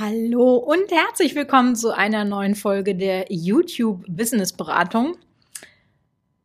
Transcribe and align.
Hallo 0.00 0.54
und 0.54 0.92
herzlich 0.92 1.34
willkommen 1.34 1.74
zu 1.74 1.90
einer 1.90 2.24
neuen 2.24 2.54
Folge 2.54 2.94
der 2.94 3.26
YouTube 3.30 4.04
Business 4.06 4.52
Beratung. 4.52 5.16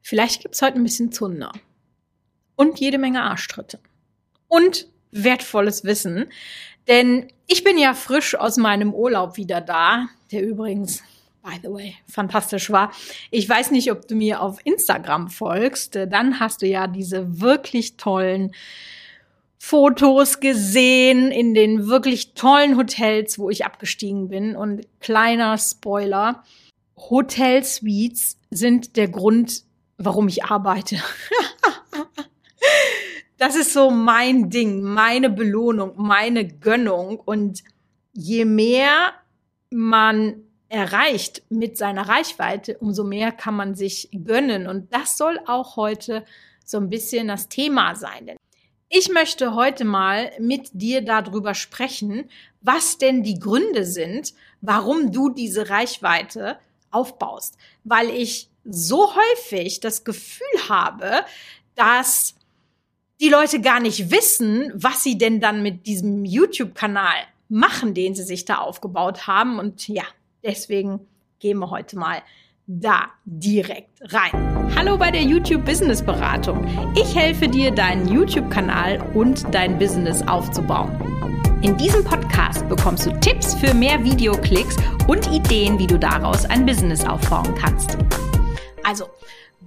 Vielleicht 0.02 0.42
gibt 0.42 0.56
es 0.56 0.64
heute 0.64 0.78
ein 0.78 0.84
bisschen 0.84 1.12
Zunder 1.12 1.52
und 2.56 2.80
jede 2.80 2.98
Menge 2.98 3.22
Arschtritte 3.22 3.78
und 4.48 4.88
wertvolles 5.12 5.84
Wissen, 5.84 6.32
denn 6.88 7.28
ich 7.46 7.64
bin 7.64 7.78
ja 7.78 7.94
frisch 7.94 8.34
aus 8.34 8.58
meinem 8.58 8.92
Urlaub 8.92 9.38
wieder 9.38 9.62
da, 9.62 10.08
der 10.32 10.42
übrigens 10.42 11.04
by 11.44 11.60
the 11.62 11.70
way, 11.70 11.96
fantastisch 12.08 12.72
war. 12.72 12.92
Ich 13.30 13.48
weiß 13.48 13.70
nicht, 13.70 13.92
ob 13.92 14.08
du 14.08 14.16
mir 14.16 14.42
auf 14.42 14.58
Instagram 14.64 15.30
folgst. 15.30 15.94
Dann 15.94 16.40
hast 16.40 16.64
du 16.64 16.66
ja 16.66 16.88
diese 16.88 17.40
wirklich 17.40 17.98
tollen 17.98 18.56
Fotos 19.66 20.42
gesehen 20.42 21.32
in 21.32 21.54
den 21.54 21.88
wirklich 21.88 22.34
tollen 22.34 22.76
Hotels, 22.76 23.40
wo 23.40 23.50
ich 23.50 23.64
abgestiegen 23.64 24.28
bin. 24.28 24.58
Und 24.58 24.86
kleiner 25.00 25.58
Spoiler, 25.58 26.44
Hotel-Suites 26.98 28.38
sind 28.52 28.98
der 28.98 29.08
Grund, 29.08 29.64
warum 29.98 30.28
ich 30.28 30.44
arbeite. 30.44 30.98
das 33.38 33.56
ist 33.56 33.72
so 33.72 33.90
mein 33.90 34.50
Ding, 34.50 34.82
meine 34.82 35.30
Belohnung, 35.30 35.94
meine 35.96 36.46
Gönnung. 36.46 37.22
Und 37.22 37.64
je 38.12 38.44
mehr 38.44 39.14
man 39.70 40.44
erreicht 40.68 41.42
mit 41.48 41.78
seiner 41.78 42.10
Reichweite, 42.10 42.78
umso 42.80 43.06
mehr 43.06 43.32
kann 43.32 43.56
man 43.56 43.76
sich 43.76 44.10
gönnen. 44.12 44.68
Und 44.68 44.94
das 44.94 45.18
soll 45.18 45.40
auch 45.48 45.78
heute 45.78 46.26
so 46.66 46.80
ein 46.80 46.90
bisschen 46.90 47.30
das 47.30 47.48
Thema 47.48 47.96
sein. 47.96 48.26
Denn 48.26 48.38
ich 48.96 49.10
möchte 49.10 49.56
heute 49.56 49.86
mal 49.86 50.32
mit 50.40 50.70
dir 50.74 51.02
darüber 51.02 51.56
sprechen, 51.56 52.30
was 52.62 53.00
denn 53.00 53.24
die 53.24 53.40
Gründe 53.40 53.86
sind, 53.86 54.36
warum 54.62 55.12
du 55.12 55.30
diese 55.30 55.72
Reichweite 55.72 56.60
aufbaust. 56.92 57.58
Weil 57.84 58.12
ich 58.12 58.50
so 58.64 59.16
häufig 59.16 59.80
das 59.80 60.04
Gefühl 60.04 60.70
habe, 60.70 61.26
dass 61.74 62.36
die 63.20 63.30
Leute 63.30 63.62
gar 63.62 63.80
nicht 63.80 64.12
wissen, 64.12 64.72
was 64.76 65.02
sie 65.02 65.18
denn 65.18 65.42
dann 65.42 65.64
mit 65.64 65.88
diesem 65.88 66.24
YouTube-Kanal 66.24 67.16
machen, 67.50 67.96
den 67.96 68.14
sie 68.14 68.24
sich 68.24 68.46
da 68.46 68.60
aufgebaut 68.60 69.26
haben. 69.26 69.58
Und 69.58 69.88
ja, 69.88 70.04
deswegen 70.44 71.00
gehen 71.40 71.58
wir 71.58 71.72
heute 71.72 71.98
mal 71.98 72.22
da 72.68 73.12
direkt 73.26 74.00
rein. 74.14 74.32
Hallo 74.76 74.98
bei 74.98 75.12
der 75.12 75.22
YouTube 75.22 75.66
Business 75.66 76.02
Beratung. 76.02 76.66
Ich 76.96 77.14
helfe 77.14 77.48
dir, 77.48 77.72
deinen 77.72 78.08
YouTube-Kanal 78.08 79.02
und 79.14 79.54
dein 79.54 79.78
Business 79.78 80.22
aufzubauen. 80.22 80.92
In 81.62 81.76
diesem 81.78 82.04
Podcast 82.06 82.68
bekommst 82.70 83.06
du 83.06 83.20
Tipps 83.20 83.54
für 83.56 83.74
mehr 83.74 84.02
Videoklicks 84.04 84.78
und 85.08 85.28
Ideen, 85.32 85.78
wie 85.78 85.88
du 85.88 86.00
daraus 86.00 86.46
ein 86.46 86.66
Business 86.66 87.06
aufbauen 87.06 87.54
kannst. 87.56 87.98
Also, 88.84 89.08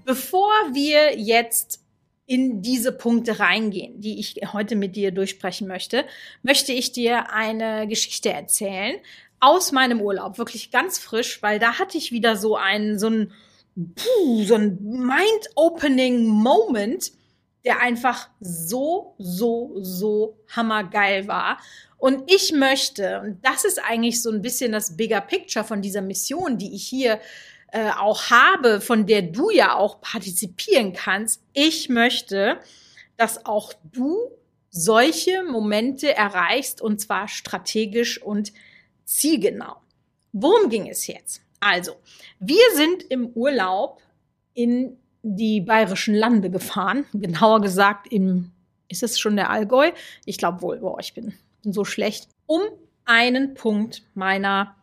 bevor 0.06 0.52
wir 0.72 1.18
jetzt 1.18 1.80
in 2.26 2.60
diese 2.60 2.92
Punkte 2.92 3.38
reingehen, 3.38 4.00
die 4.00 4.18
ich 4.18 4.40
heute 4.52 4.74
mit 4.74 4.96
dir 4.96 5.12
durchsprechen 5.12 5.68
möchte, 5.68 6.04
möchte 6.42 6.72
ich 6.72 6.92
dir 6.92 7.30
eine 7.32 7.86
Geschichte 7.86 8.32
erzählen, 8.32 8.96
aus 9.46 9.70
meinem 9.70 10.00
Urlaub, 10.00 10.38
wirklich 10.38 10.72
ganz 10.72 10.98
frisch, 10.98 11.40
weil 11.40 11.60
da 11.60 11.78
hatte 11.78 11.96
ich 11.96 12.10
wieder 12.10 12.36
so 12.36 12.56
einen, 12.56 12.98
so 12.98 13.08
ein, 13.08 13.32
so 14.44 14.56
ein 14.56 14.76
mind-opening 14.82 16.26
Moment, 16.26 17.12
der 17.64 17.80
einfach 17.80 18.28
so, 18.40 19.14
so, 19.18 19.76
so 19.76 20.36
hammergeil 20.48 21.28
war. 21.28 21.58
Und 21.96 22.28
ich 22.28 22.52
möchte, 22.52 23.20
und 23.20 23.38
das 23.44 23.64
ist 23.64 23.78
eigentlich 23.78 24.20
so 24.20 24.32
ein 24.32 24.42
bisschen 24.42 24.72
das 24.72 24.96
Bigger 24.96 25.20
Picture 25.20 25.64
von 25.64 25.80
dieser 25.80 26.02
Mission, 26.02 26.58
die 26.58 26.74
ich 26.74 26.84
hier 26.84 27.20
äh, 27.70 27.90
auch 27.90 28.30
habe, 28.30 28.80
von 28.80 29.06
der 29.06 29.22
du 29.22 29.50
ja 29.50 29.76
auch 29.76 30.00
partizipieren 30.00 30.92
kannst. 30.92 31.40
Ich 31.52 31.88
möchte, 31.88 32.58
dass 33.16 33.46
auch 33.46 33.72
du 33.92 34.16
solche 34.70 35.44
Momente 35.44 36.16
erreichst 36.16 36.82
und 36.82 37.00
zwar 37.00 37.28
strategisch 37.28 38.20
und 38.20 38.52
zielgenau. 39.06 39.76
Worum 40.32 40.68
ging 40.68 40.88
es 40.88 41.06
jetzt? 41.06 41.40
Also, 41.60 41.96
wir 42.38 42.62
sind 42.74 43.04
im 43.04 43.28
Urlaub 43.28 44.02
in 44.52 44.98
die 45.22 45.60
bayerischen 45.60 46.14
Lande 46.14 46.50
gefahren, 46.50 47.06
genauer 47.14 47.62
gesagt 47.62 48.12
im, 48.12 48.52
ist 48.88 49.02
es 49.02 49.18
schon 49.18 49.36
der 49.36 49.50
Allgäu? 49.50 49.92
Ich 50.26 50.36
glaube 50.36 50.60
wohl, 50.60 50.78
boah, 50.80 51.00
ich 51.00 51.14
bin, 51.14 51.34
bin 51.62 51.72
so 51.72 51.84
schlecht, 51.84 52.28
um 52.44 52.60
einen 53.04 53.54
Punkt 53.54 54.02
meiner 54.14 54.76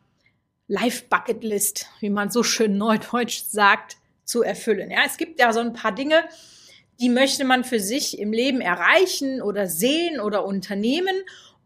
Life 0.67 1.03
Bucket 1.09 1.43
List, 1.43 1.87
wie 1.99 2.09
man 2.09 2.31
so 2.31 2.41
schön 2.41 2.77
neudeutsch 2.77 3.43
sagt, 3.43 3.97
zu 4.23 4.41
erfüllen. 4.41 4.89
Ja, 4.89 5.01
es 5.05 5.17
gibt 5.17 5.39
ja 5.39 5.51
so 5.53 5.59
ein 5.59 5.73
paar 5.73 5.93
Dinge, 5.93 6.23
die 6.99 7.09
möchte 7.09 7.43
man 7.43 7.63
für 7.63 7.79
sich 7.79 8.17
im 8.19 8.31
Leben 8.31 8.61
erreichen 8.61 9.41
oder 9.41 9.67
sehen 9.67 10.19
oder 10.19 10.45
unternehmen. 10.45 11.15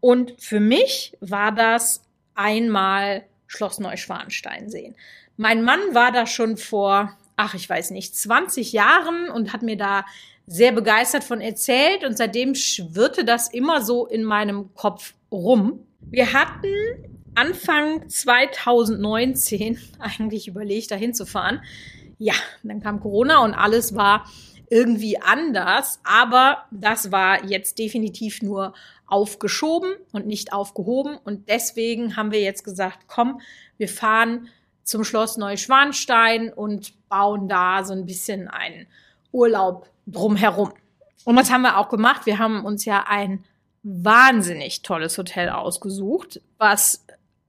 Und 0.00 0.34
für 0.38 0.60
mich 0.60 1.16
war 1.20 1.52
das 1.52 2.02
einmal 2.38 3.24
Schloss 3.46 3.80
Neuschwanstein 3.80 4.70
sehen. 4.70 4.94
Mein 5.36 5.62
Mann 5.62 5.80
war 5.92 6.12
da 6.12 6.26
schon 6.26 6.56
vor, 6.56 7.16
ach, 7.36 7.54
ich 7.54 7.68
weiß 7.68 7.90
nicht, 7.90 8.16
20 8.16 8.72
Jahren 8.72 9.28
und 9.28 9.52
hat 9.52 9.62
mir 9.62 9.76
da 9.76 10.04
sehr 10.46 10.72
begeistert 10.72 11.24
von 11.24 11.40
erzählt 11.40 12.04
und 12.04 12.16
seitdem 12.16 12.54
schwirrte 12.54 13.24
das 13.24 13.52
immer 13.52 13.82
so 13.82 14.06
in 14.06 14.24
meinem 14.24 14.72
Kopf 14.74 15.14
rum. 15.30 15.80
Wir 16.00 16.32
hatten 16.32 16.72
Anfang 17.34 18.08
2019 18.08 19.78
eigentlich 19.98 20.48
überlegt, 20.48 20.90
da 20.90 20.94
hinzufahren. 20.94 21.60
Ja, 22.18 22.34
dann 22.62 22.80
kam 22.80 23.00
Corona 23.00 23.44
und 23.44 23.54
alles 23.54 23.94
war 23.94 24.24
irgendwie 24.70 25.18
anders, 25.20 26.00
aber 26.04 26.64
das 26.70 27.10
war 27.10 27.44
jetzt 27.44 27.78
definitiv 27.78 28.42
nur 28.42 28.74
aufgeschoben 29.08 29.94
und 30.12 30.26
nicht 30.26 30.52
aufgehoben. 30.52 31.16
Und 31.24 31.48
deswegen 31.48 32.16
haben 32.16 32.30
wir 32.30 32.40
jetzt 32.40 32.62
gesagt, 32.64 33.06
komm, 33.08 33.40
wir 33.76 33.88
fahren 33.88 34.48
zum 34.84 35.04
Schloss 35.04 35.36
Neuschwanstein 35.36 36.52
und 36.52 36.94
bauen 37.08 37.48
da 37.48 37.84
so 37.84 37.92
ein 37.92 38.06
bisschen 38.06 38.48
einen 38.48 38.86
Urlaub 39.32 39.90
drumherum. 40.06 40.72
Und 41.24 41.36
was 41.36 41.50
haben 41.50 41.62
wir 41.62 41.78
auch 41.78 41.88
gemacht? 41.88 42.26
Wir 42.26 42.38
haben 42.38 42.64
uns 42.64 42.84
ja 42.84 43.04
ein 43.08 43.44
wahnsinnig 43.82 44.82
tolles 44.82 45.16
Hotel 45.18 45.50
ausgesucht, 45.50 46.40
was, 46.58 47.04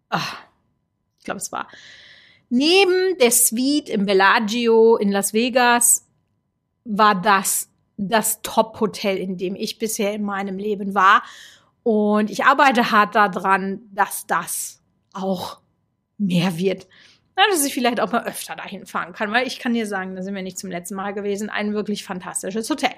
ach, 0.10 0.38
ich 1.18 1.26
glaube, 1.26 1.40
es 1.40 1.52
war 1.52 1.68
neben 2.50 3.18
der 3.20 3.32
Suite 3.32 3.90
im 3.90 4.06
Bellagio 4.06 4.98
in 4.98 5.12
Las 5.12 5.34
Vegas, 5.34 6.06
war 6.84 7.20
das 7.20 7.69
das 8.00 8.42
Top-Hotel, 8.42 9.18
in 9.18 9.38
dem 9.38 9.56
ich 9.56 9.78
bisher 9.78 10.14
in 10.14 10.24
meinem 10.24 10.58
Leben 10.58 10.96
war. 10.96 11.22
Und 11.84 12.30
ich 12.30 12.46
arbeite 12.46 12.92
hart 12.92 13.16
daran, 13.16 13.82
dass 13.92 14.26
das 14.26 14.82
auch 15.14 15.60
mehr 16.18 16.58
wird. 16.58 16.88
Ja, 17.38 17.44
dass 17.52 17.66
ich 17.66 17.74
vielleicht 17.74 18.00
auch 18.00 18.12
mal 18.12 18.24
öfter 18.24 18.56
dahin 18.56 18.86
fahren 18.86 19.14
kann, 19.14 19.32
weil 19.32 19.48
ich 19.48 19.60
kann 19.60 19.74
dir 19.74 19.86
sagen, 19.86 20.16
da 20.16 20.24
sind 20.24 20.36
wir 20.36 20.42
nicht 20.42 20.58
zum 20.58 20.70
letzten 20.70 20.96
Mal 20.96 21.14
gewesen. 21.14 21.50
Ein 21.50 21.74
wirklich 21.74 22.04
fantastisches 22.04 22.70
Hotel. 22.70 22.92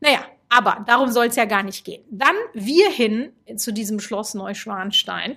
Naja, 0.00 0.24
aber 0.48 0.84
darum 0.86 1.10
soll 1.10 1.26
es 1.26 1.36
ja 1.36 1.44
gar 1.44 1.62
nicht 1.62 1.84
gehen. 1.84 2.04
Dann 2.10 2.34
wir 2.52 2.90
hin 2.90 3.32
zu 3.56 3.72
diesem 3.72 4.00
Schloss 4.00 4.34
Neuschwanstein. 4.34 5.36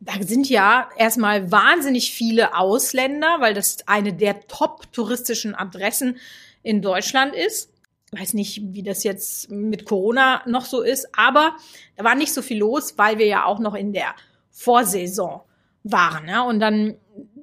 Da 0.00 0.12
sind 0.20 0.48
ja 0.48 0.88
erstmal 0.96 1.50
wahnsinnig 1.50 2.12
viele 2.12 2.56
Ausländer, 2.56 3.36
weil 3.40 3.54
das 3.54 3.78
eine 3.86 4.12
der 4.12 4.40
top 4.46 4.92
touristischen 4.92 5.54
Adressen 5.56 6.18
in 6.62 6.82
Deutschland 6.82 7.34
ist. 7.34 7.72
Weiß 8.12 8.34
nicht, 8.34 8.60
wie 8.72 8.82
das 8.82 9.04
jetzt 9.04 9.50
mit 9.50 9.84
Corona 9.84 10.42
noch 10.46 10.64
so 10.64 10.82
ist, 10.82 11.08
aber 11.16 11.56
da 11.96 12.04
war 12.04 12.16
nicht 12.16 12.32
so 12.32 12.42
viel 12.42 12.58
los, 12.58 12.94
weil 12.96 13.18
wir 13.18 13.26
ja 13.26 13.44
auch 13.44 13.60
noch 13.60 13.74
in 13.74 13.92
der 13.92 14.14
Vorsaison 14.50 15.42
waren. 15.84 16.28
Ja? 16.28 16.42
Und 16.42 16.58
dann 16.60 16.96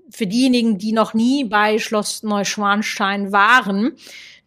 für 0.09 0.27
diejenigen, 0.27 0.77
die 0.77 0.91
noch 0.91 1.13
nie 1.13 1.45
bei 1.45 1.79
Schloss 1.79 2.23
Neuschwanstein 2.23 3.31
waren, 3.31 3.93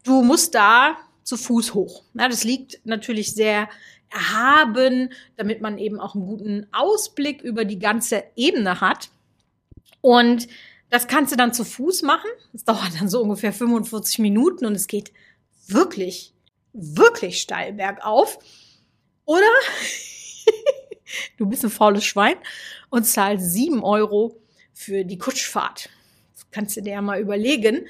du 0.04 0.22
musst 0.22 0.54
da 0.54 0.96
zu 1.22 1.36
Fuß 1.36 1.74
hoch. 1.74 2.02
Ja, 2.14 2.28
das 2.28 2.44
liegt 2.44 2.80
natürlich 2.84 3.34
sehr 3.34 3.68
erhaben, 4.10 5.12
damit 5.36 5.60
man 5.60 5.78
eben 5.78 6.00
auch 6.00 6.14
einen 6.14 6.26
guten 6.26 6.66
Ausblick 6.72 7.42
über 7.42 7.64
die 7.64 7.78
ganze 7.78 8.24
Ebene 8.36 8.80
hat. 8.80 9.10
Und 10.00 10.48
das 10.90 11.06
kannst 11.06 11.32
du 11.32 11.36
dann 11.36 11.54
zu 11.54 11.64
Fuß 11.64 12.02
machen. 12.02 12.28
Das 12.52 12.64
dauert 12.64 13.00
dann 13.00 13.08
so 13.08 13.22
ungefähr 13.22 13.52
45 13.52 14.18
Minuten 14.18 14.66
und 14.66 14.74
es 14.74 14.86
geht 14.86 15.12
wirklich, 15.68 16.34
wirklich 16.72 17.40
steil 17.40 17.72
bergauf. 17.72 18.38
Oder 19.24 19.46
du 21.38 21.46
bist 21.46 21.64
ein 21.64 21.70
faules 21.70 22.04
Schwein 22.04 22.36
und 22.90 23.04
zahlst 23.04 23.52
sieben 23.52 23.82
Euro 23.84 24.36
für 24.72 25.04
die 25.04 25.18
Kutschfahrt. 25.18 25.88
Das 26.34 26.50
kannst 26.50 26.76
du 26.76 26.82
dir 26.82 26.94
ja 26.94 27.02
mal 27.02 27.20
überlegen, 27.20 27.86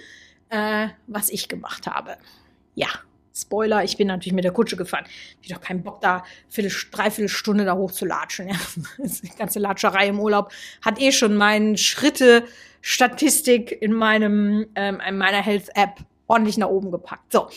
äh, 0.51 0.89
was 1.07 1.31
ich 1.31 1.49
gemacht 1.49 1.87
habe. 1.87 2.19
Ja, 2.75 2.89
Spoiler, 3.41 3.85
ich 3.85 3.97
bin 3.97 4.09
natürlich 4.09 4.35
mit 4.35 4.45
der 4.45 4.53
Kutsche 4.53 4.77
gefahren. 4.77 5.05
Ich 5.43 5.51
habe 5.51 5.61
doch 5.61 5.67
keinen 5.67 5.83
Bock, 5.83 6.01
da 6.01 6.25
viertel, 6.49 6.73
dreiviertel 6.91 7.29
Stunde 7.29 7.65
da 7.65 7.75
hoch 7.75 7.91
zu 7.93 8.05
latschen. 8.05 8.49
Ja. 8.49 8.57
Die 8.99 9.29
ganze 9.39 9.59
Latscherei 9.59 10.09
im 10.09 10.21
Urlaub 10.21 10.53
hat 10.83 11.01
eh 11.01 11.13
schon 11.13 11.37
meinen 11.37 11.77
Schritte-Statistik 11.77 13.73
in 13.81 14.01
ähm, 14.03 14.67
in 14.77 15.19
meiner 15.19 15.43
Health-App 15.43 16.01
ordentlich 16.27 16.59
nach 16.59 16.69
oben 16.69 16.91
gepackt. 16.91 17.33
So. 17.33 17.49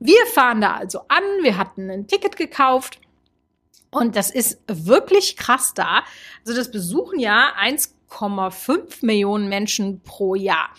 Wir 0.00 0.26
fahren 0.26 0.60
da 0.60 0.74
also 0.74 1.00
an. 1.08 1.22
Wir 1.42 1.56
hatten 1.56 1.90
ein 1.90 2.06
Ticket 2.06 2.36
gekauft. 2.36 3.00
Und 3.90 4.16
das 4.16 4.30
ist 4.30 4.60
wirklich 4.66 5.36
krass 5.36 5.72
da. 5.72 6.02
Also 6.44 6.58
das 6.58 6.70
besuchen 6.70 7.20
ja 7.20 7.52
1,5 8.14 9.04
Millionen 9.04 9.48
Menschen 9.48 10.00
pro 10.02 10.34
Jahr. 10.34 10.70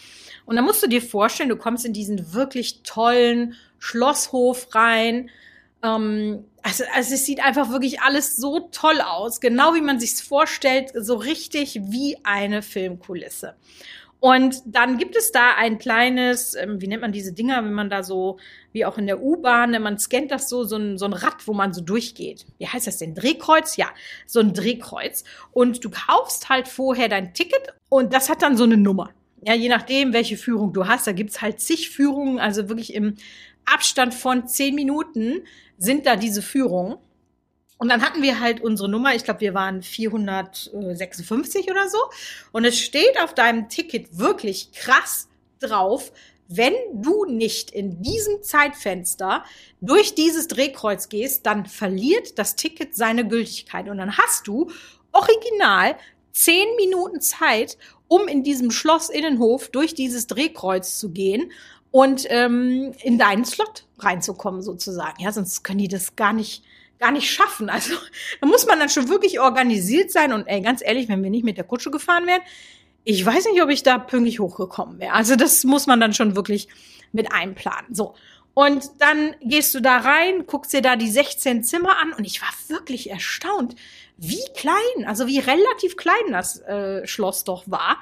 Und 0.46 0.56
da 0.56 0.62
musst 0.62 0.84
du 0.84 0.88
dir 0.88 1.02
vorstellen, 1.02 1.50
du 1.50 1.58
kommst 1.58 1.86
in 1.86 1.94
diesen 1.94 2.34
wirklich 2.34 2.84
tollen 2.84 3.56
Schlosshof 3.80 4.74
rein. 4.74 5.30
Ähm, 5.84 6.46
also, 6.62 6.84
also 6.94 7.14
es 7.14 7.26
sieht 7.26 7.44
einfach 7.44 7.70
wirklich 7.70 8.02
alles 8.02 8.36
so 8.36 8.70
toll 8.72 9.02
aus, 9.02 9.40
genau 9.40 9.76
wie 9.76 9.82
man 9.82 10.00
sich's 10.00 10.22
vorstellt, 10.22 10.92
so 10.96 11.16
richtig 11.16 11.80
wie 11.84 12.18
eine 12.24 12.62
Filmkulisse. 12.62 13.56
Und 14.20 14.62
dann 14.66 14.98
gibt 14.98 15.16
es 15.16 15.32
da 15.32 15.56
ein 15.56 15.78
kleines, 15.78 16.56
ähm, 16.56 16.82
wie 16.82 16.88
nennt 16.88 17.02
man 17.02 17.12
diese 17.12 17.34
Dinger, 17.34 17.64
wenn 17.64 17.74
man 17.74 17.90
da 17.90 18.02
so, 18.02 18.38
wie 18.72 18.86
auch 18.86 18.98
in 18.98 19.06
der 19.06 19.22
U-Bahn, 19.22 19.80
man 19.82 20.00
scannt 20.00 20.32
das 20.32 20.50
so, 20.50 20.64
so 20.64 20.78
ein, 20.78 20.98
so 20.98 21.06
ein 21.06 21.14
Rad, 21.14 21.48
wo 21.48 21.54
man 21.54 21.74
so 21.74 21.82
durchgeht. 21.82 22.46
Wie 22.58 22.68
heißt 22.68 22.88
das 22.88 22.98
denn? 22.98 23.14
Drehkreuz? 23.14 23.78
Ja, 23.78 23.90
so 24.26 24.40
ein 24.40 24.54
Drehkreuz. 24.54 25.24
Und 25.52 25.84
du 25.86 25.90
kaufst 25.90 26.50
halt 26.50 26.68
vorher 26.68 27.10
dein 27.10 27.34
Ticket 27.34 27.74
und 27.90 28.14
das 28.14 28.30
hat 28.30 28.42
dann 28.42 28.58
so 28.58 28.64
eine 28.64 28.78
Nummer 28.78 29.12
ja, 29.46 29.54
je 29.54 29.70
nachdem, 29.70 30.12
welche 30.12 30.38
Führung 30.38 30.74
du 30.74 30.88
hast, 30.88 31.06
da 31.06 31.12
gibt's 31.12 31.42
halt 31.42 31.60
zig 31.60 31.92
Führungen, 31.92 32.40
also 32.40 32.68
wirklich 32.68 32.94
im 32.94 33.16
Abstand 33.66 34.14
von 34.14 34.48
zehn 34.48 34.74
Minuten 34.74 35.44
sind 35.78 36.06
da 36.08 36.16
diese 36.16 36.42
Führungen. 36.42 36.98
Und 37.78 37.90
dann 37.90 38.02
hatten 38.02 38.22
wir 38.22 38.40
halt 38.40 38.62
unsere 38.62 38.90
Nummer, 38.90 39.16
ich 39.16 39.24
glaube, 39.24 39.42
wir 39.42 39.54
waren 39.54 39.82
456 39.82 41.70
oder 41.70 41.90
so. 41.90 41.98
Und 42.52 42.66
es 42.66 42.80
steht 42.80 43.22
auf 43.22 43.34
deinem 43.34 43.68
Ticket 43.68 44.18
wirklich 44.18 44.72
krass 44.72 45.28
drauf, 45.60 46.12
wenn 46.48 46.74
du 46.94 47.26
nicht 47.26 47.72
in 47.72 48.02
diesem 48.02 48.44
Zeitfenster 48.44 49.44
durch 49.82 50.16
dieses 50.16 50.48
Drehkreuz 50.48 51.10
gehst, 51.10 51.46
dann 51.46 51.66
verliert 51.66 52.38
das 52.38 52.56
Ticket 52.56 52.96
seine 52.96 53.28
Gültigkeit. 53.28 53.90
Und 53.90 53.98
dann 53.98 54.18
hast 54.18 54.48
du 54.48 54.70
original 55.12 55.98
zehn 56.32 56.68
Minuten 56.76 57.20
Zeit, 57.22 57.78
um 58.08 58.28
in 58.28 58.44
diesem 58.44 58.70
Schloss-Innenhof 58.70 59.70
durch 59.70 59.96
dieses 59.96 60.28
Drehkreuz 60.28 61.00
zu 61.00 61.12
gehen 61.12 61.52
und 61.92 62.28
ähm, 62.30 62.94
in 63.02 63.18
deinen 63.18 63.46
Slot 63.46 63.86
reinzukommen 63.98 64.62
sozusagen. 64.62 65.24
Ja, 65.24 65.32
sonst 65.32 65.64
können 65.64 65.80
die 65.80 65.88
das 65.88 66.16
gar 66.16 66.34
nicht 66.34 66.64
gar 67.00 67.12
nicht 67.12 67.32
schaffen. 67.32 67.70
Also 67.70 67.96
da 68.42 68.48
muss 68.48 68.66
man 68.66 68.80
dann 68.80 68.90
schon 68.90 69.10
wirklich 69.10 69.40
organisiert 69.40 70.12
sein 70.12 70.34
und 70.34 70.48
ey, 70.48 70.62
ganz 70.62 70.82
ehrlich, 70.84 71.10
wenn 71.10 71.24
wir 71.24 71.30
nicht 71.30 71.46
mit 71.46 71.58
der 71.58 71.64
Kutsche 71.64 71.92
gefahren 71.92 72.28
wären, 72.28 72.42
ich 73.04 73.24
weiß 73.24 73.46
nicht, 73.46 73.62
ob 73.62 73.70
ich 73.70 73.84
da 73.84 74.00
pünktlich 74.00 74.40
hochgekommen 74.40 75.00
wäre. 75.00 75.14
Also 75.14 75.36
das 75.36 75.64
muss 75.64 75.88
man 75.88 76.00
dann 76.00 76.14
schon 76.14 76.36
wirklich 76.36 76.68
mit 77.12 77.32
einplanen. 77.32 77.94
So. 77.94 78.16
Und 78.56 78.90
dann 79.00 79.36
gehst 79.42 79.76
du 79.76 79.82
da 79.82 79.98
rein, 79.98 80.48
guckst 80.48 80.74
dir 80.74 80.82
da 80.82 80.96
die 80.96 81.10
16 81.10 81.64
Zimmer 81.64 81.98
an 82.00 82.14
und 82.14 82.26
ich 82.26 82.42
war 82.42 82.50
wirklich 82.68 83.10
erstaunt, 83.10 83.76
wie 84.18 84.44
klein, 84.56 85.06
also 85.06 85.28
wie 85.28 85.40
relativ 85.40 85.98
klein 85.98 86.32
das 86.32 86.62
äh, 86.62 87.06
Schloss 87.06 87.44
doch 87.44 87.66
war. 87.68 87.98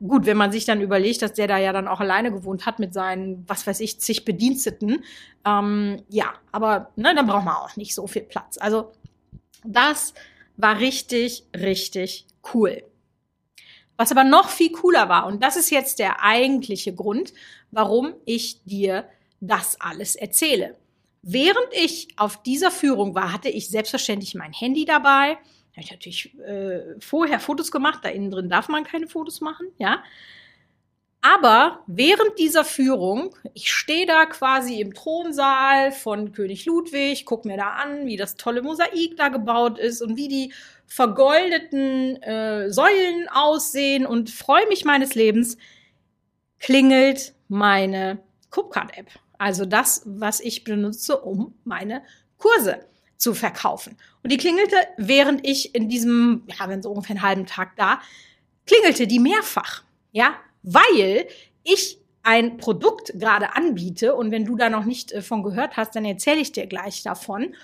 Gut, 0.00 0.26
wenn 0.26 0.36
man 0.36 0.52
sich 0.52 0.64
dann 0.64 0.80
überlegt, 0.80 1.22
dass 1.22 1.32
der 1.32 1.46
da 1.46 1.58
ja 1.58 1.72
dann 1.72 1.88
auch 1.88 2.00
alleine 2.00 2.32
gewohnt 2.32 2.66
hat 2.66 2.78
mit 2.78 2.92
seinen, 2.92 3.48
was 3.48 3.66
weiß 3.66 3.80
ich, 3.80 4.00
zig 4.00 4.24
Bediensteten. 4.24 5.04
Ähm, 5.46 6.02
ja, 6.08 6.34
aber 6.52 6.90
ne, 6.96 7.14
dann 7.14 7.26
braucht 7.26 7.44
man 7.44 7.54
auch 7.56 7.76
nicht 7.76 7.94
so 7.94 8.06
viel 8.06 8.22
Platz. 8.22 8.58
Also 8.58 8.92
das 9.64 10.14
war 10.56 10.78
richtig, 10.78 11.46
richtig 11.56 12.26
cool. 12.52 12.82
Was 13.96 14.10
aber 14.10 14.24
noch 14.24 14.48
viel 14.48 14.72
cooler 14.72 15.08
war, 15.08 15.26
und 15.26 15.42
das 15.42 15.56
ist 15.56 15.70
jetzt 15.70 16.00
der 16.00 16.22
eigentliche 16.22 16.94
Grund, 16.94 17.32
warum 17.70 18.14
ich 18.24 18.62
dir 18.64 19.08
das 19.40 19.80
alles 19.80 20.16
erzähle. 20.16 20.76
Während 21.22 21.68
ich 21.72 22.08
auf 22.16 22.42
dieser 22.42 22.70
Führung 22.70 23.14
war, 23.14 23.32
hatte 23.32 23.48
ich 23.48 23.68
selbstverständlich 23.70 24.34
mein 24.34 24.52
Handy 24.52 24.84
dabei. 24.84 25.38
Da 25.74 25.80
habe 25.80 25.84
ich 25.84 25.90
natürlich 25.90 26.38
äh, 26.38 27.00
vorher 27.00 27.40
Fotos 27.40 27.72
gemacht. 27.72 28.00
Da 28.02 28.08
innen 28.08 28.30
drin 28.30 28.48
darf 28.48 28.68
man 28.68 28.84
keine 28.84 29.08
Fotos 29.08 29.40
machen, 29.40 29.66
ja. 29.78 30.02
Aber 31.20 31.82
während 31.86 32.38
dieser 32.38 32.64
Führung, 32.64 33.34
ich 33.54 33.72
stehe 33.72 34.04
da 34.04 34.26
quasi 34.26 34.80
im 34.82 34.92
Thronsaal 34.92 35.90
von 35.90 36.32
König 36.32 36.66
Ludwig, 36.66 37.24
guck 37.24 37.46
mir 37.46 37.56
da 37.56 37.70
an, 37.70 38.06
wie 38.06 38.18
das 38.18 38.36
tolle 38.36 38.60
Mosaik 38.60 39.16
da 39.16 39.28
gebaut 39.28 39.78
ist 39.78 40.02
und 40.02 40.18
wie 40.18 40.28
die 40.28 40.52
vergoldeten 40.86 42.22
äh, 42.22 42.70
Säulen 42.70 43.26
aussehen 43.32 44.04
und 44.04 44.28
freue 44.28 44.68
mich 44.68 44.84
meines 44.84 45.14
Lebens, 45.14 45.56
klingelt 46.58 47.32
meine 47.48 48.18
Cupcard-App. 48.50 49.08
Also 49.38 49.64
das, 49.64 50.02
was 50.04 50.40
ich 50.40 50.62
benutze, 50.62 51.18
um 51.18 51.54
meine 51.64 52.02
Kurse 52.36 52.80
zu 53.24 53.32
verkaufen. 53.32 53.96
Und 54.22 54.30
die 54.30 54.36
klingelte, 54.36 54.76
während 54.98 55.46
ich 55.46 55.74
in 55.74 55.88
diesem, 55.88 56.42
ja, 56.46 56.68
wenn 56.68 56.82
so 56.82 56.90
ungefähr 56.90 57.16
einen 57.16 57.22
halben 57.22 57.46
Tag 57.46 57.74
da, 57.76 58.00
klingelte 58.66 59.06
die 59.06 59.18
mehrfach. 59.18 59.82
Ja, 60.12 60.34
weil 60.62 61.26
ich 61.62 61.98
ein 62.22 62.58
Produkt 62.58 63.14
gerade 63.14 63.56
anbiete 63.56 64.14
und 64.14 64.30
wenn 64.30 64.44
du 64.44 64.56
da 64.56 64.68
noch 64.68 64.84
nicht 64.84 65.10
äh, 65.12 65.22
von 65.22 65.42
gehört 65.42 65.78
hast, 65.78 65.96
dann 65.96 66.04
erzähle 66.04 66.40
ich 66.40 66.52
dir 66.52 66.66
gleich 66.66 67.02
davon 67.02 67.54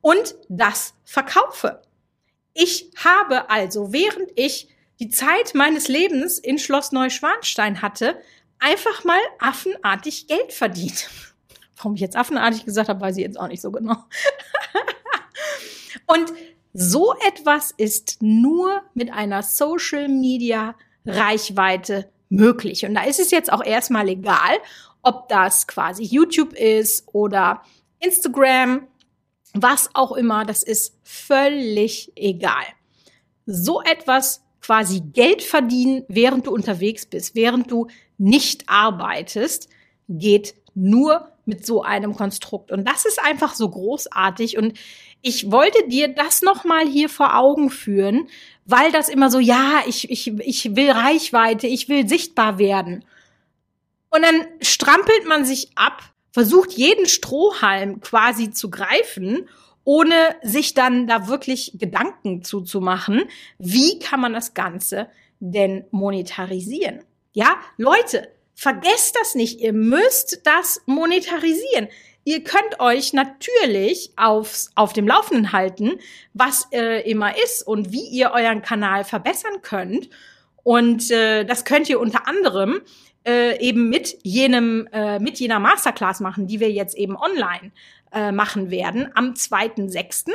und 0.00 0.34
das 0.48 0.94
verkaufe. 1.04 1.82
Ich 2.52 2.90
habe 2.96 3.48
also, 3.50 3.92
während 3.92 4.30
ich 4.34 4.68
die 4.98 5.10
Zeit 5.10 5.54
meines 5.54 5.86
Lebens 5.86 6.40
in 6.40 6.58
Schloss 6.58 6.90
Neuschwanstein 6.90 7.82
hatte, 7.82 8.20
einfach 8.58 9.04
mal 9.04 9.20
affenartig 9.38 10.26
Geld 10.26 10.52
verdient. 10.52 11.08
Warum 11.76 11.94
ich 11.94 12.00
jetzt 12.00 12.16
affenartig 12.16 12.64
gesagt 12.64 12.88
habe, 12.88 13.00
weiß 13.00 13.16
ich 13.16 13.22
jetzt 13.22 13.38
auch 13.38 13.48
nicht 13.48 13.60
so 13.60 13.70
genau. 13.70 13.96
Und 16.06 16.32
so 16.72 17.14
etwas 17.26 17.72
ist 17.76 18.18
nur 18.20 18.82
mit 18.94 19.12
einer 19.12 19.42
Social 19.42 20.08
Media 20.08 20.74
Reichweite 21.06 22.10
möglich. 22.28 22.84
Und 22.84 22.94
da 22.94 23.04
ist 23.04 23.20
es 23.20 23.30
jetzt 23.30 23.52
auch 23.52 23.62
erstmal 23.64 24.08
egal, 24.08 24.58
ob 25.02 25.28
das 25.28 25.66
quasi 25.66 26.02
YouTube 26.02 26.52
ist 26.52 27.06
oder 27.12 27.62
Instagram, 28.00 28.86
was 29.52 29.90
auch 29.94 30.12
immer, 30.12 30.44
das 30.44 30.62
ist 30.62 30.98
völlig 31.02 32.12
egal. 32.16 32.64
So 33.46 33.82
etwas 33.82 34.42
quasi 34.60 35.00
Geld 35.00 35.42
verdienen, 35.42 36.04
während 36.08 36.46
du 36.46 36.52
unterwegs 36.52 37.06
bist, 37.06 37.34
während 37.34 37.70
du 37.70 37.86
nicht 38.18 38.64
arbeitest, 38.68 39.68
geht 40.08 40.54
nur 40.74 41.28
mit 41.44 41.66
so 41.66 41.82
einem 41.82 42.16
Konstrukt. 42.16 42.72
Und 42.72 42.88
das 42.88 43.04
ist 43.04 43.22
einfach 43.22 43.54
so 43.54 43.68
großartig. 43.68 44.56
Und 44.56 44.78
ich 45.26 45.50
wollte 45.50 45.88
dir 45.88 46.08
das 46.08 46.42
nochmal 46.42 46.86
hier 46.86 47.08
vor 47.08 47.34
Augen 47.34 47.70
führen, 47.70 48.28
weil 48.66 48.92
das 48.92 49.08
immer 49.08 49.30
so, 49.30 49.38
ja, 49.38 49.82
ich, 49.86 50.10
ich, 50.10 50.26
ich 50.26 50.76
will 50.76 50.90
Reichweite, 50.90 51.66
ich 51.66 51.88
will 51.88 52.06
sichtbar 52.06 52.58
werden. 52.58 53.06
Und 54.10 54.22
dann 54.22 54.46
strampelt 54.60 55.26
man 55.26 55.46
sich 55.46 55.70
ab, 55.76 56.02
versucht 56.30 56.72
jeden 56.72 57.06
Strohhalm 57.06 58.02
quasi 58.02 58.50
zu 58.50 58.68
greifen, 58.68 59.48
ohne 59.82 60.36
sich 60.42 60.74
dann 60.74 61.06
da 61.06 61.26
wirklich 61.26 61.72
Gedanken 61.78 62.42
zuzumachen, 62.42 63.24
wie 63.58 63.98
kann 64.00 64.20
man 64.20 64.34
das 64.34 64.52
Ganze 64.52 65.08
denn 65.40 65.86
monetarisieren? 65.90 67.02
Ja, 67.32 67.56
Leute, 67.78 68.28
vergesst 68.54 69.16
das 69.18 69.34
nicht. 69.34 69.60
Ihr 69.60 69.72
müsst 69.72 70.42
das 70.44 70.82
monetarisieren. 70.84 71.88
Ihr 72.24 72.42
könnt 72.42 72.80
euch 72.80 73.12
natürlich 73.12 74.12
aufs, 74.16 74.70
auf 74.74 74.94
dem 74.94 75.06
Laufenden 75.06 75.52
halten, 75.52 75.98
was 76.32 76.66
äh, 76.72 77.08
immer 77.08 77.36
ist 77.36 77.66
und 77.66 77.92
wie 77.92 78.08
ihr 78.08 78.32
euren 78.32 78.62
Kanal 78.62 79.04
verbessern 79.04 79.60
könnt. 79.60 80.08
Und 80.62 81.10
äh, 81.10 81.44
das 81.44 81.66
könnt 81.66 81.90
ihr 81.90 82.00
unter 82.00 82.26
anderem 82.26 82.80
äh, 83.26 83.58
eben 83.60 83.90
mit 83.90 84.16
jenem, 84.22 84.88
äh, 84.92 85.18
mit 85.18 85.38
jener 85.38 85.60
Masterclass 85.60 86.20
machen, 86.20 86.46
die 86.46 86.60
wir 86.60 86.70
jetzt 86.70 86.96
eben 86.96 87.16
online 87.16 87.72
äh, 88.12 88.32
machen 88.32 88.70
werden 88.70 89.10
am 89.14 89.32
2.6. 89.32 90.30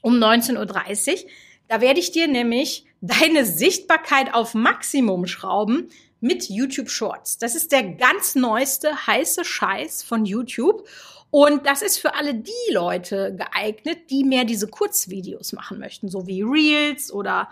um 0.00 0.14
19.30 0.14 1.12
Uhr. 1.12 1.30
Da 1.68 1.80
werde 1.82 2.00
ich 2.00 2.12
dir 2.12 2.26
nämlich 2.26 2.86
deine 3.02 3.44
Sichtbarkeit 3.44 4.34
auf 4.34 4.54
Maximum 4.54 5.26
schrauben 5.26 5.90
mit 6.22 6.48
YouTube 6.48 6.88
Shorts. 6.88 7.36
Das 7.36 7.54
ist 7.54 7.72
der 7.72 7.82
ganz 7.82 8.34
neueste 8.34 9.06
heiße 9.06 9.44
Scheiß 9.44 10.04
von 10.04 10.24
YouTube. 10.24 10.88
Und 11.30 11.66
das 11.66 11.82
ist 11.82 11.98
für 11.98 12.14
alle 12.14 12.34
die 12.34 12.72
Leute 12.72 13.34
geeignet, 13.34 14.10
die 14.10 14.22
mehr 14.22 14.44
diese 14.44 14.68
Kurzvideos 14.68 15.52
machen 15.52 15.78
möchten, 15.78 16.08
so 16.08 16.26
wie 16.26 16.42
Reels 16.42 17.12
oder 17.12 17.48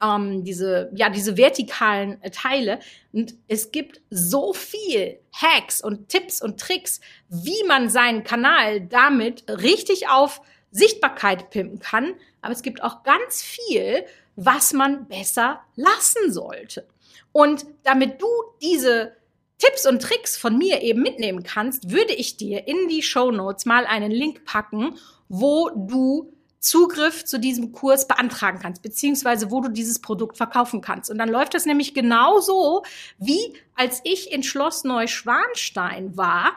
ähm, 0.00 0.44
diese, 0.44 0.90
ja, 0.94 1.08
diese 1.10 1.36
vertikalen 1.36 2.20
Teile. 2.30 2.78
Und 3.12 3.34
es 3.48 3.72
gibt 3.72 4.00
so 4.10 4.52
viel 4.52 5.18
Hacks 5.32 5.82
und 5.82 6.08
Tipps 6.08 6.40
und 6.40 6.60
Tricks, 6.60 7.00
wie 7.28 7.64
man 7.66 7.88
seinen 7.88 8.22
Kanal 8.22 8.82
damit 8.82 9.44
richtig 9.48 10.08
auf 10.08 10.42
Sichtbarkeit 10.70 11.50
pimpen 11.50 11.80
kann. 11.80 12.14
Aber 12.40 12.52
es 12.52 12.62
gibt 12.62 12.82
auch 12.84 13.02
ganz 13.02 13.42
viel, 13.42 14.04
was 14.36 14.72
man 14.72 15.08
besser 15.08 15.60
lassen 15.74 16.32
sollte. 16.32 16.86
Und 17.32 17.66
damit 17.82 18.20
du 18.20 18.28
diese 18.60 19.16
Tipps 19.58 19.86
und 19.86 20.02
Tricks 20.02 20.36
von 20.36 20.58
mir 20.58 20.82
eben 20.82 21.02
mitnehmen 21.02 21.42
kannst, 21.42 21.90
würde 21.90 22.12
ich 22.12 22.36
dir 22.36 22.66
in 22.66 22.88
die 22.88 23.02
Show 23.02 23.30
Notes 23.30 23.64
mal 23.64 23.86
einen 23.86 24.10
Link 24.10 24.44
packen, 24.44 24.98
wo 25.28 25.70
du 25.70 26.32
Zugriff 26.58 27.24
zu 27.24 27.38
diesem 27.38 27.72
Kurs 27.72 28.06
beantragen 28.06 28.60
kannst, 28.60 28.82
beziehungsweise 28.82 29.50
wo 29.50 29.60
du 29.60 29.68
dieses 29.68 30.00
Produkt 30.00 30.36
verkaufen 30.36 30.80
kannst. 30.80 31.10
Und 31.10 31.18
dann 31.18 31.28
läuft 31.28 31.54
das 31.54 31.66
nämlich 31.66 31.92
genauso, 31.92 32.84
wie 33.18 33.54
als 33.74 34.00
ich 34.04 34.32
in 34.32 34.44
Schloss 34.44 34.84
Neuschwanstein 34.84 36.16
war. 36.16 36.52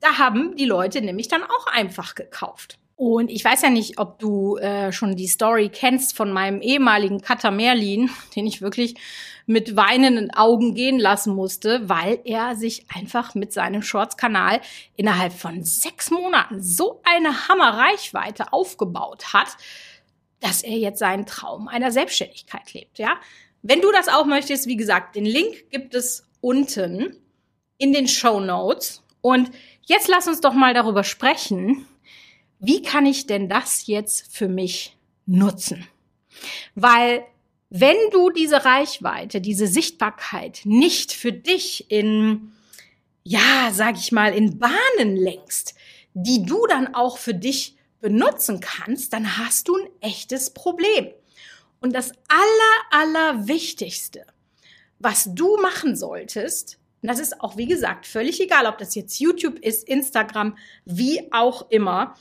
Da 0.00 0.16
haben 0.16 0.56
die 0.56 0.64
Leute 0.64 1.02
nämlich 1.02 1.28
dann 1.28 1.42
auch 1.42 1.66
einfach 1.66 2.14
gekauft. 2.14 2.78
Und 3.00 3.30
ich 3.30 3.42
weiß 3.42 3.62
ja 3.62 3.70
nicht, 3.70 3.98
ob 3.98 4.18
du 4.18 4.58
äh, 4.58 4.92
schon 4.92 5.16
die 5.16 5.26
Story 5.26 5.70
kennst 5.70 6.14
von 6.14 6.34
meinem 6.34 6.60
ehemaligen 6.60 7.22
Cutter 7.22 7.50
Merlin, 7.50 8.10
den 8.36 8.46
ich 8.46 8.60
wirklich 8.60 8.94
mit 9.46 9.74
weinenden 9.74 10.30
Augen 10.34 10.74
gehen 10.74 10.98
lassen 10.98 11.34
musste, 11.34 11.88
weil 11.88 12.20
er 12.26 12.56
sich 12.56 12.84
einfach 12.94 13.34
mit 13.34 13.54
seinem 13.54 13.80
Shorts-Kanal 13.80 14.60
innerhalb 14.96 15.32
von 15.32 15.64
sechs 15.64 16.10
Monaten 16.10 16.62
so 16.62 17.00
eine 17.02 17.48
Hammerreichweite 17.48 18.52
aufgebaut 18.52 19.32
hat, 19.32 19.48
dass 20.40 20.62
er 20.62 20.76
jetzt 20.76 20.98
seinen 20.98 21.24
Traum 21.24 21.68
einer 21.68 21.92
Selbstständigkeit 21.92 22.70
lebt, 22.74 22.98
ja. 22.98 23.16
Wenn 23.62 23.80
du 23.80 23.90
das 23.92 24.08
auch 24.08 24.26
möchtest, 24.26 24.66
wie 24.66 24.76
gesagt, 24.76 25.16
den 25.16 25.24
Link 25.24 25.70
gibt 25.70 25.94
es 25.94 26.28
unten 26.42 27.16
in 27.78 27.94
den 27.94 28.08
Show 28.08 28.40
Notes. 28.40 29.02
Und 29.22 29.50
jetzt 29.86 30.08
lass 30.08 30.28
uns 30.28 30.42
doch 30.42 30.52
mal 30.52 30.74
darüber 30.74 31.02
sprechen, 31.02 31.86
wie 32.60 32.82
kann 32.82 33.06
ich 33.06 33.26
denn 33.26 33.48
das 33.48 33.86
jetzt 33.86 34.34
für 34.34 34.48
mich 34.48 34.96
nutzen? 35.26 35.86
Weil 36.74 37.24
wenn 37.70 37.96
du 38.12 38.30
diese 38.30 38.64
Reichweite, 38.64 39.40
diese 39.40 39.66
Sichtbarkeit 39.66 40.60
nicht 40.64 41.12
für 41.12 41.32
dich 41.32 41.90
in, 41.90 42.52
ja, 43.22 43.70
sag 43.72 43.96
ich 43.96 44.12
mal, 44.12 44.34
in 44.34 44.58
Bahnen 44.58 45.16
lenkst, 45.16 45.74
die 46.14 46.44
du 46.44 46.66
dann 46.66 46.94
auch 46.94 47.16
für 47.16 47.34
dich 47.34 47.76
benutzen 48.00 48.60
kannst, 48.60 49.12
dann 49.12 49.38
hast 49.38 49.68
du 49.68 49.76
ein 49.76 49.88
echtes 50.00 50.50
Problem. 50.50 51.08
Und 51.80 51.94
das 51.94 52.12
aller, 52.28 53.04
aller 53.04 53.48
Wichtigste, 53.48 54.26
was 54.98 55.28
du 55.34 55.56
machen 55.58 55.96
solltest, 55.96 56.78
und 57.02 57.08
das 57.08 57.18
ist 57.18 57.40
auch, 57.40 57.56
wie 57.56 57.66
gesagt, 57.66 58.06
völlig 58.06 58.40
egal, 58.40 58.66
ob 58.66 58.76
das 58.76 58.94
jetzt 58.94 59.18
YouTube 59.18 59.58
ist, 59.60 59.88
Instagram, 59.88 60.58
wie 60.84 61.32
auch 61.32 61.70
immer, 61.70 62.14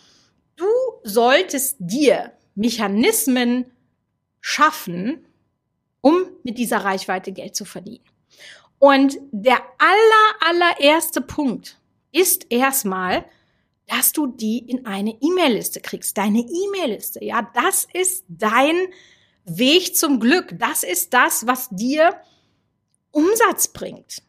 solltest 1.03 1.77
dir 1.79 2.31
Mechanismen 2.55 3.71
schaffen, 4.41 5.25
um 6.01 6.25
mit 6.43 6.57
dieser 6.57 6.83
Reichweite 6.83 7.31
Geld 7.31 7.55
zu 7.55 7.65
verdienen. 7.65 8.03
Und 8.79 9.17
der 9.31 9.57
aller, 9.77 10.49
allererste 10.49 11.21
Punkt 11.21 11.77
ist 12.11 12.47
erstmal, 12.49 13.25
dass 13.87 14.13
du 14.13 14.27
die 14.27 14.59
in 14.59 14.85
eine 14.85 15.17
E-Mail-Liste 15.19 15.81
kriegst. 15.81 16.17
Deine 16.17 16.39
E-Mail-Liste, 16.39 17.23
ja, 17.23 17.49
das 17.53 17.87
ist 17.91 18.23
dein 18.29 18.75
Weg 19.45 19.95
zum 19.95 20.19
Glück. 20.19 20.53
Das 20.57 20.83
ist 20.83 21.13
das, 21.13 21.47
was 21.47 21.69
dir 21.71 22.15
Umsatz 23.11 23.67
bringt. 23.67 24.21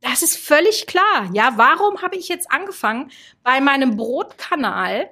Das 0.00 0.22
ist 0.22 0.36
völlig 0.36 0.86
klar. 0.86 1.30
Ja, 1.34 1.52
warum 1.56 2.00
habe 2.02 2.16
ich 2.16 2.28
jetzt 2.28 2.50
angefangen, 2.50 3.10
bei 3.42 3.60
meinem 3.60 3.96
Brotkanal 3.96 5.10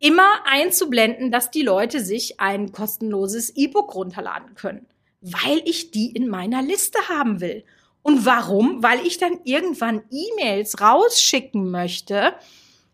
immer 0.00 0.28
einzublenden, 0.46 1.30
dass 1.30 1.50
die 1.50 1.62
Leute 1.62 2.00
sich 2.00 2.40
ein 2.40 2.72
kostenloses 2.72 3.50
E-Book 3.54 3.94
runterladen 3.94 4.54
können, 4.54 4.86
weil 5.20 5.62
ich 5.64 5.90
die 5.90 6.10
in 6.10 6.28
meiner 6.28 6.62
Liste 6.62 6.98
haben 7.08 7.40
will. 7.40 7.64
Und 8.02 8.24
warum? 8.24 8.82
Weil 8.82 9.06
ich 9.06 9.18
dann 9.18 9.40
irgendwann 9.44 10.02
E-Mails 10.10 10.80
rausschicken 10.80 11.70
möchte. 11.70 12.34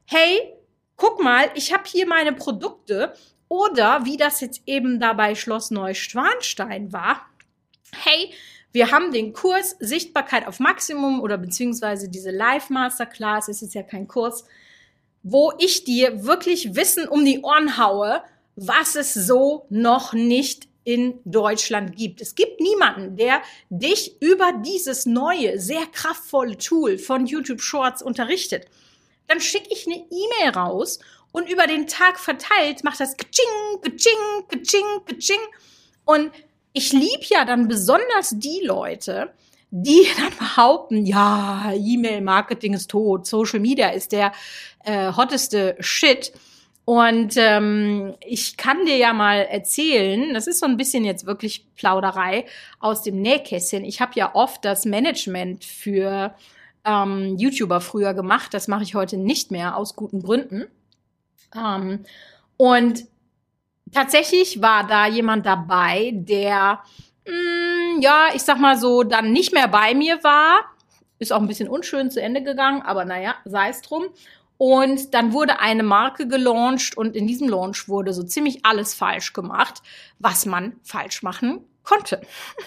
Hey, 0.04 0.52
guck 0.96 1.22
mal, 1.22 1.48
ich 1.54 1.72
habe 1.72 1.84
hier 1.86 2.06
meine 2.06 2.32
Produkte. 2.32 3.14
Oder 3.48 4.04
wie 4.04 4.16
das 4.16 4.40
jetzt 4.40 4.62
eben 4.66 4.98
dabei 4.98 5.36
Schloss 5.36 5.70
Neuschwanstein 5.70 6.92
war. 6.92 7.26
Hey, 7.92 8.32
wir 8.72 8.90
haben 8.90 9.12
den 9.12 9.32
Kurs 9.32 9.76
Sichtbarkeit 9.78 10.46
auf 10.48 10.58
Maximum 10.58 11.20
oder 11.20 11.38
beziehungsweise 11.38 12.08
diese 12.08 12.32
Live 12.32 12.70
Masterclass, 12.70 13.48
es 13.48 13.62
ist 13.62 13.74
ja 13.74 13.84
kein 13.84 14.08
Kurs, 14.08 14.44
wo 15.28 15.52
ich 15.58 15.82
dir 15.82 16.24
wirklich 16.24 16.76
Wissen 16.76 17.08
um 17.08 17.24
die 17.24 17.40
Ohren 17.40 17.78
haue, 17.78 18.22
was 18.54 18.94
es 18.94 19.12
so 19.12 19.66
noch 19.70 20.12
nicht 20.12 20.68
in 20.84 21.18
Deutschland 21.24 21.96
gibt. 21.96 22.20
Es 22.20 22.36
gibt 22.36 22.60
niemanden, 22.60 23.16
der 23.16 23.42
dich 23.68 24.22
über 24.22 24.52
dieses 24.64 25.04
neue, 25.04 25.58
sehr 25.58 25.84
kraftvolle 25.86 26.56
Tool 26.58 26.96
von 26.96 27.26
YouTube 27.26 27.60
Shorts 27.60 28.02
unterrichtet. 28.02 28.66
Dann 29.26 29.40
schicke 29.40 29.70
ich 29.72 29.88
eine 29.88 29.96
E-Mail 29.96 30.50
raus 30.50 31.00
und 31.32 31.50
über 31.50 31.66
den 31.66 31.88
Tag 31.88 32.20
verteilt 32.20 32.84
macht 32.84 33.00
das 33.00 33.16
Kaching, 33.16 33.80
Kaching, 33.82 34.46
Kaching, 34.48 35.04
Kaching. 35.06 35.40
Und 36.04 36.30
ich 36.72 36.92
lieb 36.92 37.24
ja 37.24 37.44
dann 37.44 37.66
besonders 37.66 38.30
die 38.36 38.60
Leute, 38.62 39.32
die 39.70 40.06
dann 40.16 40.36
behaupten, 40.38 41.06
ja, 41.06 41.72
E-Mail-Marketing 41.74 42.74
ist 42.74 42.90
tot, 42.90 43.26
Social 43.26 43.60
Media 43.60 43.88
ist 43.88 44.12
der 44.12 44.32
äh, 44.84 45.12
hotteste 45.12 45.76
Shit. 45.80 46.32
Und 46.84 47.34
ähm, 47.36 48.14
ich 48.24 48.56
kann 48.56 48.86
dir 48.86 48.96
ja 48.96 49.12
mal 49.12 49.38
erzählen, 49.38 50.32
das 50.32 50.46
ist 50.46 50.60
so 50.60 50.66
ein 50.66 50.76
bisschen 50.76 51.04
jetzt 51.04 51.26
wirklich 51.26 51.66
Plauderei 51.74 52.46
aus 52.78 53.02
dem 53.02 53.20
Nähkästchen. 53.20 53.84
Ich 53.84 54.00
habe 54.00 54.12
ja 54.14 54.36
oft 54.36 54.64
das 54.64 54.84
Management 54.84 55.64
für 55.64 56.32
ähm, 56.84 57.36
YouTuber 57.36 57.80
früher 57.80 58.14
gemacht. 58.14 58.54
Das 58.54 58.68
mache 58.68 58.84
ich 58.84 58.94
heute 58.94 59.16
nicht 59.16 59.50
mehr 59.50 59.76
aus 59.76 59.96
guten 59.96 60.22
Gründen. 60.22 60.66
Ähm, 61.56 62.04
und 62.56 63.04
tatsächlich 63.92 64.62
war 64.62 64.86
da 64.86 65.08
jemand 65.08 65.44
dabei, 65.44 66.12
der 66.14 66.80
mh, 67.26 67.32
mm, 67.32 67.65
ja, 68.00 68.28
ich 68.34 68.42
sag 68.42 68.58
mal 68.58 68.78
so, 68.78 69.02
dann 69.02 69.32
nicht 69.32 69.52
mehr 69.52 69.68
bei 69.68 69.94
mir 69.94 70.22
war. 70.22 70.64
Ist 71.18 71.32
auch 71.32 71.40
ein 71.40 71.48
bisschen 71.48 71.68
unschön 71.68 72.10
zu 72.10 72.20
Ende 72.20 72.42
gegangen, 72.42 72.82
aber 72.82 73.04
naja, 73.04 73.36
sei 73.44 73.70
es 73.70 73.80
drum. 73.80 74.04
Und 74.58 75.12
dann 75.14 75.32
wurde 75.32 75.60
eine 75.60 75.82
Marke 75.82 76.26
gelauncht 76.28 76.96
und 76.96 77.14
in 77.14 77.26
diesem 77.26 77.48
Launch 77.48 77.88
wurde 77.88 78.12
so 78.12 78.22
ziemlich 78.22 78.64
alles 78.64 78.94
falsch 78.94 79.32
gemacht, 79.32 79.82
was 80.18 80.46
man 80.46 80.76
falsch 80.82 81.22
machen 81.22 81.64
konnte. 81.82 82.22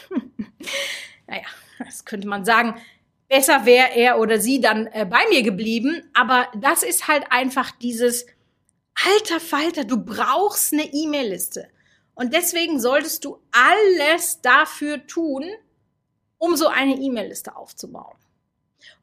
naja, 1.27 1.48
das 1.79 2.05
könnte 2.05 2.27
man 2.27 2.45
sagen. 2.45 2.79
Besser 3.27 3.65
wäre 3.65 3.95
er 3.95 4.19
oder 4.19 4.39
sie 4.39 4.59
dann 4.59 4.88
äh, 4.88 5.05
bei 5.05 5.21
mir 5.29 5.43
geblieben. 5.43 6.03
Aber 6.13 6.48
das 6.55 6.83
ist 6.83 7.07
halt 7.07 7.31
einfach 7.31 7.71
dieses, 7.71 8.25
alter 9.05 9.39
Falter, 9.39 9.83
du 9.83 10.03
brauchst 10.03 10.74
eine 10.74 10.86
E-Mail-Liste. 10.91 11.67
Und 12.19 12.33
deswegen 12.33 12.81
solltest 12.81 13.23
du 13.23 13.39
alles 13.53 14.41
dafür 14.41 15.07
tun, 15.07 15.45
um 16.38 16.57
so 16.57 16.67
eine 16.67 16.95
E-Mail-Liste 16.95 17.55
aufzubauen. 17.55 18.17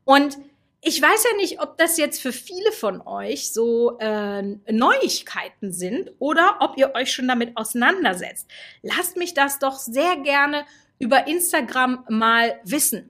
Und 0.04 0.37
ich 0.82 1.00
weiß 1.00 1.25
ja 1.25 1.37
nicht, 1.38 1.62
ob 1.62 1.78
das 1.78 1.96
jetzt 1.96 2.20
für 2.20 2.35
viele 2.35 2.73
von 2.73 3.00
euch 3.00 3.54
so 3.54 3.99
äh, 4.00 4.42
Neuigkeiten 4.70 5.73
sind 5.73 6.12
oder 6.18 6.58
ob 6.61 6.76
ihr 6.76 6.94
euch 6.94 7.11
schon 7.11 7.26
damit 7.26 7.56
auseinandersetzt. 7.56 8.49
Lasst 8.82 9.16
mich 9.16 9.32
das 9.32 9.58
doch 9.61 9.78
sehr 9.78 10.18
gerne 10.18 10.66
über 10.99 11.26
Instagram 11.26 12.04
mal 12.11 12.61
wissen. 12.64 13.08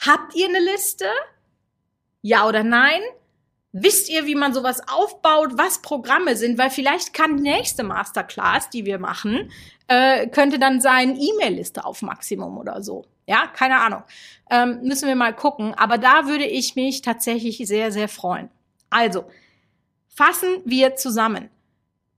Habt 0.00 0.34
ihr 0.34 0.48
eine 0.48 0.60
Liste? 0.60 1.10
Ja 2.22 2.48
oder 2.48 2.64
nein? 2.64 3.02
Wisst 3.76 4.08
ihr, 4.08 4.24
wie 4.24 4.36
man 4.36 4.54
sowas 4.54 4.82
aufbaut, 4.86 5.58
was 5.58 5.82
Programme 5.82 6.36
sind? 6.36 6.58
Weil 6.58 6.70
vielleicht 6.70 7.12
kann 7.12 7.38
die 7.38 7.42
nächste 7.42 7.82
Masterclass, 7.82 8.70
die 8.70 8.84
wir 8.86 9.00
machen, 9.00 9.50
äh, 9.88 10.28
könnte 10.28 10.60
dann 10.60 10.80
sein 10.80 11.18
E-Mail-Liste 11.20 11.84
auf 11.84 12.00
Maximum 12.00 12.56
oder 12.56 12.84
so. 12.84 13.04
Ja, 13.26 13.48
keine 13.48 13.80
Ahnung. 13.80 14.04
Ähm, 14.48 14.78
müssen 14.84 15.08
wir 15.08 15.16
mal 15.16 15.34
gucken. 15.34 15.74
Aber 15.74 15.98
da 15.98 16.28
würde 16.28 16.46
ich 16.46 16.76
mich 16.76 17.02
tatsächlich 17.02 17.58
sehr, 17.66 17.90
sehr 17.90 18.06
freuen. 18.06 18.48
Also, 18.90 19.24
fassen 20.08 20.62
wir 20.64 20.94
zusammen. 20.94 21.50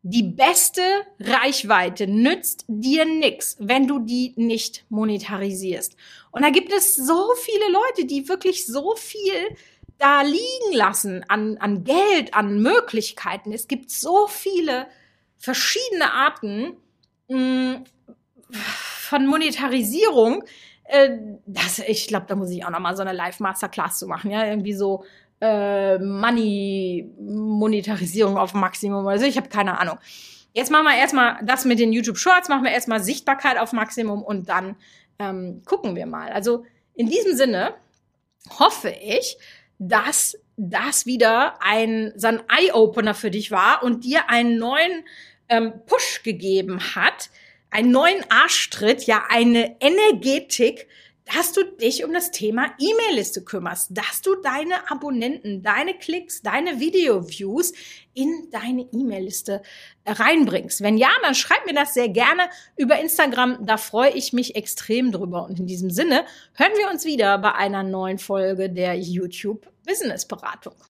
die 0.08 0.22
beste 0.22 0.82
Reichweite 1.18 2.06
nützt 2.06 2.64
dir 2.68 3.04
nix, 3.04 3.56
wenn 3.58 3.88
du 3.88 3.98
die 3.98 4.34
nicht 4.36 4.84
monetarisierst. 4.88 5.96
Und 6.30 6.42
da 6.42 6.50
gibt 6.50 6.72
es 6.72 6.94
so 6.94 7.32
viele 7.42 7.72
Leute, 7.72 8.04
die 8.06 8.28
wirklich 8.28 8.66
so 8.66 8.94
viel 8.94 9.56
da 9.98 10.22
liegen 10.22 10.72
lassen 10.72 11.24
an, 11.28 11.58
an 11.58 11.84
Geld, 11.84 12.34
an 12.34 12.60
Möglichkeiten. 12.60 13.52
Es 13.52 13.68
gibt 13.68 13.90
so 13.90 14.26
viele 14.26 14.86
verschiedene 15.36 16.12
Arten 16.12 16.76
mh, 17.28 17.38
mm, 17.38 17.84
von 18.50 19.26
Monetarisierung. 19.26 20.44
Äh, 20.84 21.18
das, 21.46 21.78
ich 21.80 22.08
glaube, 22.08 22.24
da 22.28 22.36
muss 22.36 22.50
ich 22.50 22.64
auch 22.64 22.70
noch 22.70 22.80
mal 22.80 22.96
so 22.96 23.02
eine 23.02 23.12
Live-Masterclass 23.12 23.98
zu 23.98 24.06
machen. 24.06 24.30
Ja, 24.30 24.46
irgendwie 24.46 24.74
so 24.74 25.04
äh, 25.40 25.98
Money-Monetarisierung 25.98 28.38
auf 28.38 28.54
Maximum. 28.54 29.06
Also 29.06 29.26
ich 29.26 29.36
habe 29.36 29.48
keine 29.48 29.78
Ahnung. 29.78 29.98
Jetzt 30.52 30.70
machen 30.70 30.84
wir 30.84 30.96
erstmal 30.96 31.44
das 31.44 31.66
mit 31.66 31.78
den 31.78 31.92
YouTube 31.92 32.16
Shorts, 32.16 32.48
machen 32.48 32.64
wir 32.64 32.70
erstmal 32.70 33.02
Sichtbarkeit 33.02 33.58
auf 33.58 33.72
Maximum 33.72 34.22
und 34.22 34.48
dann 34.48 34.76
ähm, 35.18 35.60
gucken 35.66 35.94
wir 35.96 36.06
mal. 36.06 36.30
Also 36.30 36.64
in 36.94 37.10
diesem 37.10 37.36
Sinne 37.36 37.74
hoffe 38.58 38.88
ich, 38.88 39.36
dass 39.78 40.38
das 40.56 41.06
wieder 41.06 41.60
ein, 41.60 42.12
so 42.16 42.28
ein 42.28 42.42
Eye-Opener 42.48 43.14
für 43.14 43.30
dich 43.30 43.50
war 43.50 43.82
und 43.82 44.04
dir 44.04 44.30
einen 44.30 44.58
neuen 44.58 45.04
ähm, 45.48 45.72
Push 45.86 46.22
gegeben 46.22 46.80
hat, 46.94 47.30
einen 47.70 47.90
neuen 47.90 48.24
Arschtritt, 48.30 49.06
ja, 49.06 49.24
eine 49.28 49.76
Energetik, 49.80 50.88
dass 51.34 51.52
du 51.52 51.64
dich 51.64 52.04
um 52.04 52.12
das 52.12 52.30
Thema 52.30 52.72
E-Mail-Liste 52.78 53.42
kümmerst, 53.42 53.88
dass 53.90 54.22
du 54.22 54.36
deine 54.36 54.90
Abonnenten, 54.90 55.62
deine 55.62 55.94
Klicks, 55.94 56.40
deine 56.40 56.78
Video-Views 56.78 57.72
in 58.14 58.48
deine 58.52 58.82
E-Mail-Liste 58.92 59.62
reinbringst. 60.06 60.82
Wenn 60.82 60.96
ja, 60.96 61.08
dann 61.22 61.34
schreib 61.34 61.66
mir 61.66 61.74
das 61.74 61.94
sehr 61.94 62.08
gerne 62.08 62.42
über 62.76 63.00
Instagram. 63.00 63.66
Da 63.66 63.76
freue 63.76 64.10
ich 64.10 64.32
mich 64.32 64.54
extrem 64.54 65.10
drüber. 65.10 65.44
Und 65.44 65.58
in 65.58 65.66
diesem 65.66 65.90
Sinne 65.90 66.24
hören 66.54 66.72
wir 66.76 66.88
uns 66.90 67.04
wieder 67.04 67.38
bei 67.38 67.52
einer 67.52 67.82
neuen 67.82 68.18
Folge 68.18 68.70
der 68.70 68.94
YouTube 68.94 69.66
Business 69.84 70.26
Beratung. 70.26 70.76